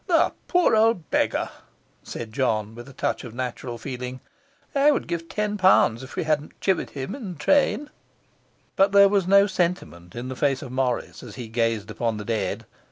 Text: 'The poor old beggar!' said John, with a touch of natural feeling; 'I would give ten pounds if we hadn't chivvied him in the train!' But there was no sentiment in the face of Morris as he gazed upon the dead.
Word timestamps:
'The 0.07 0.33
poor 0.47 0.75
old 0.75 1.07
beggar!' 1.11 1.47
said 2.01 2.33
John, 2.33 2.73
with 2.73 2.89
a 2.89 2.93
touch 2.93 3.23
of 3.23 3.35
natural 3.35 3.77
feeling; 3.77 4.19
'I 4.73 4.89
would 4.89 5.07
give 5.07 5.29
ten 5.29 5.57
pounds 5.59 6.01
if 6.01 6.15
we 6.15 6.23
hadn't 6.23 6.59
chivvied 6.59 6.89
him 6.89 7.13
in 7.13 7.33
the 7.33 7.37
train!' 7.39 7.91
But 8.75 8.93
there 8.93 9.07
was 9.09 9.27
no 9.27 9.45
sentiment 9.45 10.15
in 10.15 10.27
the 10.27 10.35
face 10.35 10.63
of 10.63 10.71
Morris 10.71 11.21
as 11.21 11.35
he 11.35 11.47
gazed 11.47 11.91
upon 11.91 12.17
the 12.17 12.25
dead. 12.25 12.65